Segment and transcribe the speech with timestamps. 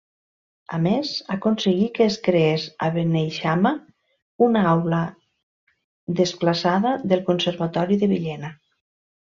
[0.77, 3.73] A més, aconseguí que es creés a Beneixama
[4.47, 5.03] una aula
[6.23, 8.53] desplaçada del Conservatori de Villena.